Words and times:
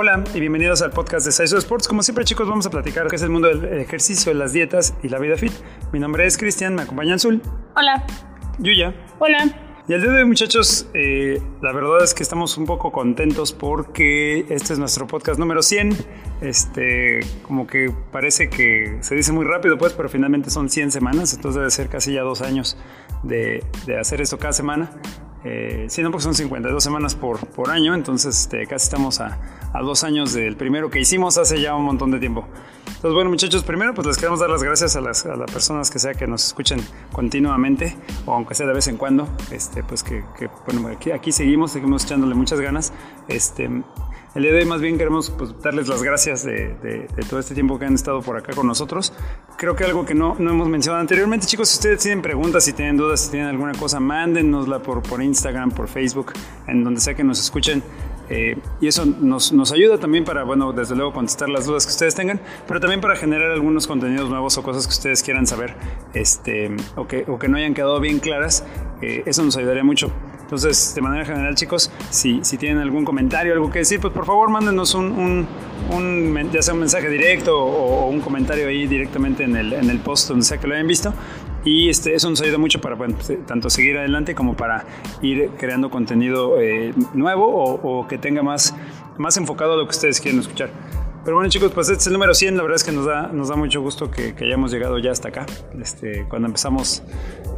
Hola 0.00 0.22
y 0.32 0.38
bienvenidos 0.38 0.80
al 0.82 0.92
podcast 0.92 1.26
de 1.26 1.32
Saizo 1.32 1.58
Sports. 1.58 1.88
Como 1.88 2.04
siempre, 2.04 2.24
chicos, 2.24 2.48
vamos 2.48 2.64
a 2.64 2.70
platicar 2.70 3.08
qué 3.08 3.16
es 3.16 3.22
el 3.22 3.30
mundo 3.30 3.48
del 3.48 3.80
ejercicio, 3.80 4.32
las 4.32 4.52
dietas 4.52 4.94
y 5.02 5.08
la 5.08 5.18
vida 5.18 5.36
fit. 5.36 5.50
Mi 5.92 5.98
nombre 5.98 6.24
es 6.24 6.38
Cristian, 6.38 6.76
me 6.76 6.82
acompaña 6.82 7.16
Azul. 7.16 7.42
Hola. 7.74 8.06
Yuya. 8.60 8.94
Hola. 9.18 9.38
Y 9.88 9.94
el 9.94 10.00
día 10.00 10.12
de 10.12 10.18
hoy, 10.20 10.24
muchachos, 10.24 10.88
eh, 10.94 11.42
la 11.60 11.72
verdad 11.72 12.04
es 12.04 12.14
que 12.14 12.22
estamos 12.22 12.56
un 12.58 12.66
poco 12.66 12.92
contentos 12.92 13.52
porque 13.52 14.46
este 14.50 14.74
es 14.74 14.78
nuestro 14.78 15.08
podcast 15.08 15.40
número 15.40 15.62
100. 15.62 15.96
Este, 16.42 17.18
como 17.42 17.66
que 17.66 17.92
parece 18.12 18.48
que 18.48 18.98
se 19.00 19.16
dice 19.16 19.32
muy 19.32 19.46
rápido, 19.46 19.78
pues, 19.78 19.94
pero 19.94 20.08
finalmente 20.08 20.50
son 20.50 20.70
100 20.70 20.92
semanas, 20.92 21.34
entonces 21.34 21.58
debe 21.58 21.70
ser 21.72 21.88
casi 21.88 22.12
ya 22.12 22.22
dos 22.22 22.40
años 22.40 22.78
de, 23.24 23.64
de 23.84 23.98
hacer 23.98 24.20
esto 24.20 24.38
cada 24.38 24.52
semana. 24.52 24.92
Eh, 25.44 25.86
sí, 25.88 26.02
no, 26.02 26.12
porque 26.12 26.22
son 26.22 26.36
52 26.36 26.84
semanas 26.84 27.16
por, 27.16 27.44
por 27.48 27.70
año, 27.70 27.96
entonces 27.96 28.38
este, 28.42 28.64
casi 28.68 28.84
estamos 28.84 29.20
a, 29.20 29.38
a, 29.72 29.80
dos 29.80 30.04
años 30.04 30.32
del 30.32 30.56
primero 30.56 30.90
que 30.90 31.00
hicimos 31.00 31.38
hace 31.38 31.60
ya 31.60 31.74
un 31.74 31.84
montón 31.84 32.10
de 32.10 32.18
tiempo. 32.18 32.46
Entonces, 32.86 33.14
bueno, 33.14 33.30
muchachos, 33.30 33.62
primero 33.62 33.94
pues 33.94 34.06
les 34.06 34.16
queremos 34.16 34.40
dar 34.40 34.50
las 34.50 34.62
gracias 34.62 34.96
a 34.96 35.00
las, 35.00 35.24
a 35.24 35.36
las 35.36 35.50
personas 35.50 35.90
que 35.90 35.98
sea 35.98 36.14
que 36.14 36.26
nos 36.26 36.46
escuchen 36.46 36.80
continuamente, 37.12 37.96
o 38.26 38.32
aunque 38.32 38.54
sea 38.54 38.66
de 38.66 38.74
vez 38.74 38.88
en 38.88 38.96
cuando, 38.96 39.28
este, 39.50 39.84
pues 39.84 40.02
que, 40.02 40.24
que 40.38 40.50
bueno, 40.66 40.88
aquí, 40.88 41.12
aquí 41.12 41.30
seguimos, 41.30 41.72
seguimos 41.72 42.04
echándole 42.04 42.34
muchas 42.34 42.60
ganas. 42.60 42.92
Este, 43.28 43.70
el 44.34 44.42
día 44.42 44.52
de 44.52 44.58
hoy 44.58 44.66
más 44.66 44.80
bien 44.80 44.98
queremos 44.98 45.30
pues, 45.30 45.58
darles 45.62 45.88
las 45.88 46.02
gracias 46.02 46.44
de, 46.44 46.74
de, 46.82 47.08
de, 47.14 47.22
todo 47.28 47.40
este 47.40 47.54
tiempo 47.54 47.78
que 47.78 47.86
han 47.86 47.94
estado 47.94 48.20
por 48.20 48.36
acá 48.36 48.52
con 48.52 48.66
nosotros. 48.66 49.12
Creo 49.56 49.74
que 49.74 49.84
algo 49.84 50.04
que 50.04 50.14
no, 50.14 50.36
no 50.38 50.50
hemos 50.50 50.68
mencionado 50.68 51.00
anteriormente, 51.00 51.46
chicos, 51.46 51.68
si 51.68 51.76
ustedes 51.76 52.00
tienen 52.02 52.20
preguntas, 52.20 52.64
si 52.64 52.72
tienen 52.72 52.96
dudas, 52.96 53.20
si 53.20 53.30
tienen 53.30 53.48
alguna 53.48 53.72
cosa, 53.72 54.00
mándennosla 54.00 54.80
por, 54.80 55.02
por 55.02 55.22
Instagram, 55.22 55.70
por 55.70 55.88
Facebook, 55.88 56.34
en 56.66 56.84
donde 56.84 57.00
sea 57.00 57.14
que 57.14 57.24
nos 57.24 57.40
escuchen. 57.40 57.82
Eh, 58.30 58.58
y 58.80 58.88
eso 58.88 59.06
nos, 59.06 59.52
nos, 59.52 59.72
ayuda 59.72 59.98
también 59.98 60.24
para, 60.24 60.44
bueno, 60.44 60.72
desde 60.72 60.94
luego 60.94 61.12
contestar 61.12 61.48
las 61.48 61.66
dudas 61.66 61.86
que 61.86 61.92
ustedes 61.92 62.14
tengan, 62.14 62.40
pero 62.66 62.80
también 62.80 63.00
para 63.00 63.16
generar 63.16 63.50
algunos 63.50 63.86
contenidos 63.86 64.28
nuevos 64.28 64.58
o 64.58 64.62
cosas 64.62 64.86
que 64.86 64.92
ustedes 64.92 65.22
quieran 65.22 65.46
saber 65.46 65.74
este, 66.14 66.70
o, 66.96 67.06
que, 67.06 67.24
o 67.26 67.38
que 67.38 67.48
no 67.48 67.56
hayan 67.56 67.74
quedado 67.74 68.00
bien 68.00 68.18
claras. 68.18 68.64
Eh, 69.00 69.22
eso 69.26 69.42
nos 69.42 69.56
ayudaría 69.56 69.84
mucho. 69.84 70.12
Entonces, 70.48 70.94
de 70.94 71.02
manera 71.02 71.26
general, 71.26 71.54
chicos, 71.54 71.90
si, 72.08 72.40
si 72.42 72.56
tienen 72.56 72.78
algún 72.78 73.04
comentario, 73.04 73.52
algo 73.52 73.70
que 73.70 73.80
decir, 73.80 74.00
pues 74.00 74.14
por 74.14 74.24
favor 74.24 74.48
mándenos 74.48 74.94
un, 74.94 75.46
un, 75.90 76.50
ya 76.50 76.62
sea 76.62 76.72
un 76.72 76.80
mensaje 76.80 77.10
directo 77.10 77.58
o, 77.58 78.06
o, 78.06 78.08
un 78.08 78.20
comentario 78.20 78.66
ahí 78.66 78.86
directamente 78.86 79.44
en 79.44 79.56
el, 79.56 79.74
en 79.74 79.90
el 79.90 79.98
post 79.98 80.30
donde 80.30 80.46
sea 80.46 80.56
que 80.56 80.66
lo 80.66 80.74
hayan 80.74 80.86
visto. 80.86 81.12
Y 81.68 81.90
este, 81.90 82.14
eso 82.14 82.30
nos 82.30 82.40
ayuda 82.40 82.56
mucho 82.56 82.80
para 82.80 82.94
bueno, 82.94 83.14
tanto 83.46 83.68
seguir 83.68 83.98
adelante 83.98 84.34
como 84.34 84.56
para 84.56 84.86
ir 85.20 85.50
creando 85.58 85.90
contenido 85.90 86.58
eh, 86.58 86.94
nuevo 87.12 87.46
o, 87.46 88.00
o, 88.00 88.08
que 88.08 88.16
tenga 88.16 88.42
más, 88.42 88.74
más 89.18 89.36
enfocado 89.36 89.74
a 89.74 89.76
lo 89.76 89.84
que 89.84 89.90
ustedes 89.90 90.18
quieren 90.18 90.40
escuchar. 90.40 90.70
Pero 91.24 91.36
bueno 91.36 91.50
chicos, 91.50 91.70
pues 91.72 91.90
este 91.90 92.00
es 92.00 92.06
el 92.06 92.14
número 92.14 92.32
100, 92.32 92.56
la 92.56 92.62
verdad 92.62 92.76
es 92.76 92.84
que 92.84 92.92
nos 92.92 93.04
da, 93.04 93.26
nos 93.26 93.48
da 93.48 93.56
mucho 93.56 93.82
gusto 93.82 94.10
que, 94.10 94.34
que 94.34 94.46
hayamos 94.46 94.72
llegado 94.72 94.98
ya 94.98 95.10
hasta 95.10 95.28
acá. 95.28 95.44
Este, 95.78 96.24
cuando 96.26 96.46
empezamos, 96.46 97.02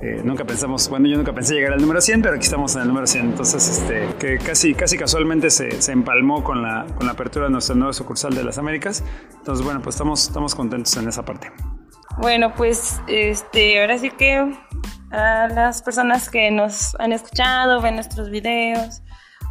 eh, 0.00 0.22
nunca 0.24 0.46
pensamos, 0.46 0.88
bueno 0.88 1.06
yo 1.06 1.18
nunca 1.18 1.34
pensé 1.34 1.52
llegar 1.52 1.74
al 1.74 1.82
número 1.82 2.00
100, 2.00 2.22
pero 2.22 2.36
aquí 2.36 2.46
estamos 2.46 2.76
en 2.76 2.82
el 2.82 2.88
número 2.88 3.06
100. 3.06 3.26
Entonces, 3.26 3.68
este, 3.68 4.08
que 4.18 4.38
casi, 4.38 4.72
casi 4.72 4.96
casualmente 4.96 5.50
se, 5.50 5.82
se 5.82 5.92
empalmó 5.92 6.42
con 6.42 6.62
la, 6.62 6.86
con 6.96 7.04
la 7.04 7.12
apertura 7.12 7.44
de 7.44 7.50
nuestra 7.50 7.74
nueva 7.74 7.92
sucursal 7.92 8.32
de 8.34 8.42
las 8.42 8.56
Américas. 8.56 9.04
Entonces 9.36 9.62
bueno, 9.62 9.82
pues 9.82 9.96
estamos, 9.96 10.28
estamos 10.28 10.54
contentos 10.54 10.96
en 10.96 11.08
esa 11.08 11.26
parte. 11.26 11.52
Bueno, 12.20 12.52
pues 12.54 13.00
este, 13.06 13.80
ahora 13.80 13.96
sí 13.96 14.10
que 14.10 14.52
a 15.12 15.48
las 15.48 15.82
personas 15.82 16.28
que 16.28 16.50
nos 16.50 16.96
han 16.98 17.12
escuchado, 17.12 17.80
ven 17.80 17.94
nuestros 17.94 18.28
videos 18.28 19.02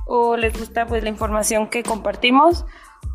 o 0.05 0.35
les 0.35 0.57
gusta 0.57 0.85
pues 0.85 1.01
la 1.01 1.09
información 1.09 1.69
que 1.69 1.81
compartimos, 1.83 2.65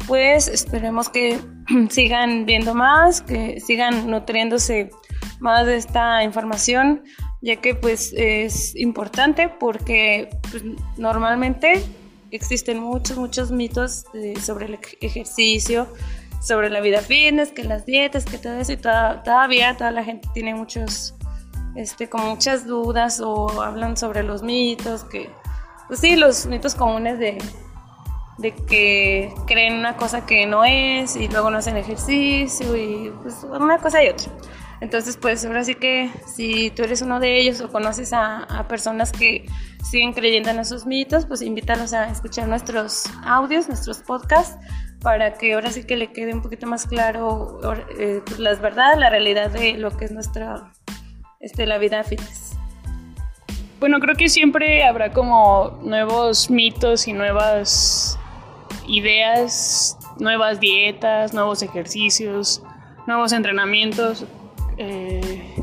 pues 0.07 0.49
esperemos 0.49 1.11
que 1.11 1.39
sigan 1.91 2.47
viendo 2.47 2.75
más, 2.75 3.21
que 3.21 3.61
sigan 3.61 4.11
nutriéndose 4.11 4.91
más 5.39 5.67
de 5.67 5.77
esta 5.77 6.25
información, 6.25 7.03
ya 7.43 7.57
que 7.57 7.75
pues 7.75 8.15
es 8.17 8.75
importante 8.75 9.51
porque 9.51 10.31
pues, 10.51 10.65
normalmente 10.97 11.85
existen 12.31 12.81
muchos, 12.81 13.19
muchos 13.19 13.51
mitos 13.51 14.05
de, 14.15 14.35
sobre 14.41 14.67
el 14.67 14.79
ejercicio, 15.03 15.89
sobre 16.43 16.71
la 16.71 16.81
vida 16.81 17.01
fitness, 17.01 17.53
que 17.53 17.65
las 17.65 17.87
dietas, 17.87 18.25
que 18.25 18.37
todo 18.37 18.55
eso, 18.55 18.73
y 18.73 18.77
toda, 18.77 19.23
todavía 19.23 19.77
toda 19.77 19.93
la 19.93 20.03
gente 20.03 20.29
tiene 20.35 20.55
muchos, 20.55 21.15
este, 21.77 22.09
como 22.09 22.31
muchas 22.31 22.67
dudas 22.67 23.21
o 23.21 23.63
hablan 23.63 23.97
sobre 23.97 24.23
los 24.25 24.43
mitos, 24.43 25.05
que, 25.05 25.31
pues 25.87 26.01
sí, 26.01 26.17
los 26.17 26.47
mitos 26.47 26.75
comunes 26.75 27.19
de, 27.19 27.39
de 28.39 28.53
que 28.67 29.33
creen 29.47 29.79
una 29.79 29.97
cosa 29.97 30.27
que 30.27 30.45
no 30.47 30.65
es 30.65 31.15
y 31.17 31.29
luego 31.29 31.51
no 31.51 31.59
hacen 31.59 31.77
ejercicio 31.77 32.77
y 32.77 33.13
pues 33.23 33.45
una 33.45 33.79
cosa 33.79 34.03
y 34.03 34.09
otra. 34.09 34.33
Entonces, 34.81 35.17
pues 35.17 35.45
ahora 35.45 35.63
sí 35.63 35.77
que 35.77 36.11
si 36.27 36.71
tú 36.71 36.83
eres 36.83 37.03
uno 37.03 37.21
de 37.21 37.39
ellos 37.39 37.61
o 37.61 37.71
conoces 37.71 38.13
a, 38.13 38.39
a, 38.39 38.67
personas 38.67 39.13
que 39.13 39.47
siguen 39.89 40.13
creyendo 40.13 40.51
en 40.51 40.59
esos 40.59 40.87
mitos, 40.87 41.25
pues 41.25 41.41
invítalos 41.41 41.93
a 41.93 42.09
escuchar 42.09 42.49
nuestros 42.49 43.05
audios, 43.25 43.69
nuestros 43.69 43.99
podcasts, 43.99 44.59
para 45.03 45.35
que 45.35 45.55
ahora 45.55 45.71
sí 45.71 45.85
que 45.85 45.97
le 45.97 46.13
quede 46.13 46.33
un 46.33 46.43
poquito 46.43 46.67
más 46.67 46.87
claro 46.87 47.59
eh, 47.99 48.23
pues 48.25 48.39
las 48.39 48.61
verdades, 48.61 48.99
la 48.99 49.11
realidad 49.11 49.51
de 49.51 49.75
lo 49.75 49.91
que 49.97 50.05
es 50.05 50.13
nuestra, 50.13 50.73
este, 51.41 51.67
la 51.67 51.79
vida 51.79 52.03
fitness. 52.05 52.57
Bueno, 53.81 53.99
creo 53.99 54.15
que 54.15 54.29
siempre 54.29 54.85
habrá 54.85 55.13
como 55.13 55.81
nuevos 55.83 56.51
mitos 56.51 57.09
y 57.09 57.13
nuevas 57.13 58.17
ideas, 58.87 59.99
nuevas 60.21 60.61
dietas, 60.61 61.35
nuevos 61.35 61.63
ejercicios, 61.63 62.63
nuevos 63.09 63.33
entrenamientos. 63.33 64.25
Eh, 64.77 65.57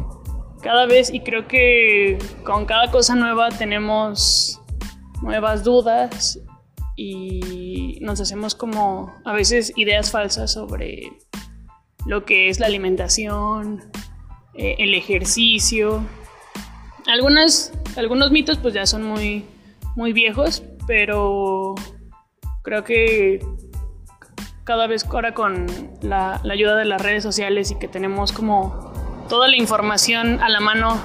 cada 0.62 0.86
vez 0.86 1.14
y 1.14 1.22
creo 1.22 1.48
que 1.48 2.18
con 2.44 2.66
cada 2.66 2.92
cosa 2.92 3.16
nueva 3.16 3.50
tenemos 3.50 4.62
nuevas 5.22 5.64
dudas 5.64 6.40
y 7.02 7.98
nos 8.02 8.20
hacemos 8.20 8.56
como 8.56 9.16
a 9.24 9.32
veces 9.32 9.72
ideas 9.78 10.12
falsas 10.12 10.52
sobre 10.52 11.14
lo 12.06 12.26
que 12.26 12.50
es 12.50 12.60
la 12.60 12.66
alimentación, 12.66 13.90
eh, 14.54 14.76
el 14.80 14.94
ejercicio. 14.94 16.06
Algunas, 17.08 17.72
algunos 17.96 18.32
mitos 18.32 18.58
pues 18.58 18.74
ya 18.74 18.86
son 18.86 19.04
muy, 19.04 19.46
muy 19.96 20.12
viejos, 20.12 20.64
pero 20.88 21.76
creo 22.64 22.84
que 22.84 23.40
cada 24.66 24.86
vez 24.86 25.06
ahora 25.06 25.34
con 25.34 25.68
la, 26.02 26.42
la 26.44 26.54
ayuda 26.54 26.76
de 26.76 26.84
las 26.84 27.02
redes 27.02 27.24
sociales 27.24 27.72
y 27.72 27.80
que 27.80 27.88
tenemos 27.88 28.34
como 28.34 28.92
toda 29.30 29.48
la 29.48 29.56
información 29.56 30.42
a 30.42 30.50
la 30.50 30.60
mano 30.60 31.00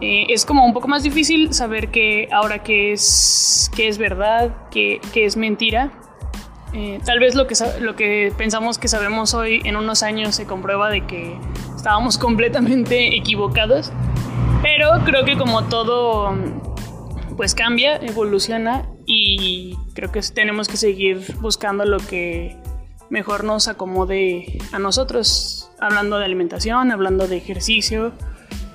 eh, 0.00 0.26
es 0.30 0.46
como 0.46 0.64
un 0.64 0.72
poco 0.72 0.88
más 0.88 1.02
difícil 1.02 1.52
saber 1.52 1.90
que 1.90 2.28
ahora 2.32 2.62
qué 2.62 2.92
es, 2.92 3.70
qué 3.74 3.88
es 3.88 3.98
verdad, 3.98 4.54
qué, 4.70 5.00
qué 5.12 5.26
es 5.26 5.36
mentira. 5.36 5.92
Eh, 6.72 7.00
tal 7.04 7.18
vez 7.18 7.34
lo 7.34 7.46
que, 7.46 7.54
lo 7.80 7.96
que 7.96 8.32
pensamos 8.38 8.78
que 8.78 8.88
sabemos 8.88 9.34
hoy 9.34 9.60
en 9.64 9.76
unos 9.76 10.02
años 10.02 10.36
se 10.36 10.46
comprueba 10.46 10.88
de 10.88 11.06
que 11.06 11.36
estábamos 11.76 12.16
completamente 12.18 13.14
equivocados. 13.16 13.92
Pero 14.62 14.90
creo 15.04 15.24
que 15.24 15.36
como 15.36 15.64
todo 15.64 16.34
pues 17.36 17.54
cambia, 17.54 17.96
evoluciona 17.96 18.86
y 19.06 19.74
creo 19.94 20.12
que 20.12 20.20
tenemos 20.20 20.68
que 20.68 20.76
seguir 20.76 21.34
buscando 21.40 21.84
lo 21.86 21.98
que 21.98 22.58
mejor 23.08 23.44
nos 23.44 23.66
acomode 23.66 24.58
a 24.72 24.78
nosotros, 24.78 25.70
hablando 25.80 26.18
de 26.18 26.26
alimentación, 26.26 26.92
hablando 26.92 27.26
de 27.26 27.38
ejercicio, 27.38 28.12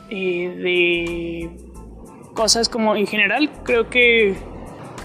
eh, 0.09 0.49
de 0.49 1.65
cosas 2.33 2.69
como 2.69 2.95
en 2.95 3.07
general. 3.07 3.49
Creo 3.63 3.89
que, 3.89 4.35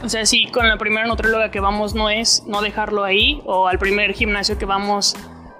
o 0.02 0.08
sea, 0.08 0.26
si 0.26 0.47
con 0.47 0.69
la 0.69 0.76
primera 0.79 1.06
nutróloga 1.06 1.50
que 1.50 1.61
vamos 1.61 1.94
no 1.94 2.11
es 2.11 2.44
no 2.47 2.61
dejarlo 2.62 3.05
ahí, 3.05 3.41
o 3.44 3.69
al 3.69 3.79
primer 3.79 4.12
gimnasio 4.12 4.58
que 4.58 4.67
vamos 4.67 5.17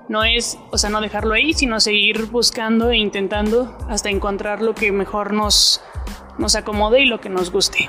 no 0.09 0.25
es, 0.25 0.59
o 0.73 0.79
sea, 0.79 0.91
no 0.91 1.01
dejarlo 1.01 1.35
ahí, 1.35 1.53
sino 1.53 1.79
seguir 1.79 2.27
buscando 2.27 2.91
e 2.91 2.97
intentando 2.97 3.79
hasta 3.89 4.11
encontrar 4.11 4.61
lo 4.61 4.75
que 4.75 4.91
mejor 4.91 5.33
nos, 5.33 5.81
nos 6.37 6.57
acomode 6.57 7.01
y 7.01 7.07
lo 7.07 7.21
que 7.21 7.29
nos 7.29 7.53
guste. 7.53 7.87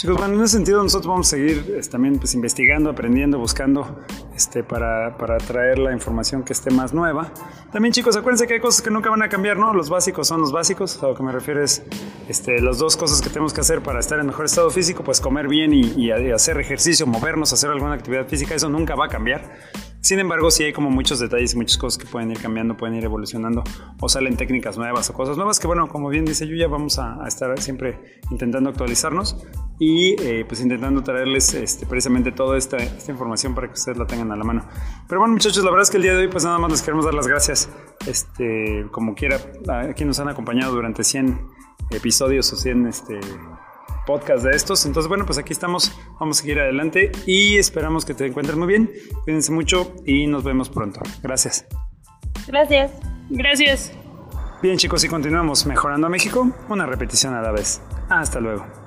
Chicos, 0.00 0.16
bueno, 0.16 0.32
en 0.32 0.40
ese 0.40 0.56
sentido 0.56 0.82
nosotros 0.82 1.08
vamos 1.08 1.26
a 1.26 1.36
seguir 1.36 1.74
este, 1.76 1.92
también 1.92 2.18
pues, 2.18 2.32
investigando, 2.32 2.88
aprendiendo, 2.88 3.38
buscando 3.38 4.00
este, 4.34 4.62
para, 4.64 5.18
para, 5.18 5.36
traer 5.36 5.78
la 5.78 5.92
información 5.92 6.42
que 6.42 6.54
esté 6.54 6.70
más 6.70 6.94
nueva. 6.94 7.30
También 7.70 7.92
chicos, 7.92 8.16
acuérdense 8.16 8.46
que 8.46 8.54
hay 8.54 8.60
cosas 8.60 8.80
que 8.80 8.90
nunca 8.90 9.10
van 9.10 9.20
a 9.20 9.28
cambiar, 9.28 9.58
¿no? 9.58 9.74
Los 9.74 9.90
básicos 9.90 10.26
son 10.26 10.40
los 10.40 10.52
básicos, 10.52 11.02
a 11.02 11.08
lo 11.08 11.14
que 11.14 11.22
me 11.22 11.32
refiero 11.32 11.62
es 11.62 11.82
este, 12.30 12.62
las 12.62 12.78
dos 12.78 12.96
cosas 12.96 13.20
que 13.20 13.28
tenemos 13.28 13.52
que 13.52 13.60
hacer 13.60 13.82
para 13.82 14.00
estar 14.00 14.18
en 14.18 14.24
mejor 14.24 14.46
estado 14.46 14.70
físico, 14.70 15.04
pues 15.04 15.20
comer 15.20 15.48
bien 15.48 15.74
y, 15.74 15.82
y 15.82 16.10
hacer 16.10 16.58
ejercicio, 16.58 17.06
movernos, 17.06 17.52
hacer 17.52 17.68
alguna 17.68 17.92
actividad 17.92 18.26
física, 18.26 18.54
eso 18.54 18.70
nunca 18.70 18.94
va 18.94 19.04
a 19.04 19.08
cambiar. 19.10 19.52
Sin 20.00 20.18
embargo, 20.18 20.50
sí 20.50 20.64
hay 20.64 20.72
como 20.72 20.90
muchos 20.90 21.20
detalles 21.20 21.52
y 21.52 21.56
muchas 21.56 21.76
cosas 21.76 22.02
que 22.02 22.10
pueden 22.10 22.30
ir 22.30 22.40
cambiando, 22.40 22.76
pueden 22.76 22.96
ir 22.96 23.04
evolucionando 23.04 23.62
o 24.00 24.08
salen 24.08 24.36
técnicas 24.36 24.78
nuevas 24.78 25.10
o 25.10 25.12
cosas 25.12 25.36
nuevas 25.36 25.60
que, 25.60 25.66
bueno, 25.66 25.88
como 25.88 26.08
bien 26.08 26.24
dice 26.24 26.46
Yuya, 26.46 26.68
vamos 26.68 26.98
a, 26.98 27.18
estar 27.26 27.60
siempre 27.60 28.20
intentando 28.30 28.70
actualizarnos 28.70 29.36
y 29.78 30.16
eh, 30.22 30.44
pues 30.48 30.60
intentando 30.60 31.02
traerles 31.02 31.52
este, 31.54 31.84
precisamente 31.86 32.32
toda 32.32 32.56
esta, 32.56 32.78
información 33.08 33.54
para 33.54 33.66
que 33.66 33.74
ustedes 33.74 33.98
la 33.98 34.06
tengan 34.06 34.32
a 34.32 34.36
la 34.36 34.44
mano. 34.44 34.66
Pero 35.06 35.20
bueno, 35.20 35.34
muchachos, 35.34 35.62
la 35.64 35.70
verdad 35.70 35.82
es 35.82 35.90
que 35.90 35.98
el 35.98 36.02
día 36.02 36.14
de 36.14 36.22
hoy 36.22 36.28
pues 36.28 36.44
nada 36.44 36.58
más 36.58 36.70
les 36.70 36.82
queremos 36.82 37.04
dar 37.04 37.14
las 37.14 37.26
gracias, 37.26 37.68
este, 38.06 38.86
como 38.90 39.14
quiera, 39.14 39.36
a 39.68 39.92
quienes 39.92 40.06
nos 40.06 40.20
han 40.20 40.28
acompañado 40.28 40.72
durante 40.74 41.04
100 41.04 41.38
episodios 41.90 42.50
o 42.52 42.56
100 42.56 42.86
este, 42.86 43.20
podcast 44.10 44.44
de 44.44 44.50
estos. 44.50 44.86
Entonces, 44.86 45.08
bueno, 45.08 45.24
pues 45.24 45.38
aquí 45.38 45.52
estamos. 45.52 45.92
Vamos 46.18 46.38
a 46.38 46.40
seguir 46.40 46.58
adelante 46.58 47.12
y 47.26 47.58
esperamos 47.58 48.04
que 48.04 48.12
te 48.12 48.26
encuentres 48.26 48.58
muy 48.58 48.66
bien. 48.66 48.90
Cuídense 49.22 49.52
mucho 49.52 49.94
y 50.04 50.26
nos 50.26 50.42
vemos 50.42 50.68
pronto. 50.68 51.00
Gracias. 51.22 51.64
Gracias. 52.48 52.90
Gracias. 53.28 53.92
Bien, 54.62 54.76
chicos, 54.76 55.04
y 55.04 55.08
continuamos 55.08 55.64
mejorando 55.64 56.08
a 56.08 56.10
México, 56.10 56.50
una 56.68 56.86
repetición 56.86 57.34
a 57.34 57.40
la 57.40 57.52
vez. 57.52 57.80
Hasta 58.08 58.40
luego. 58.40 58.79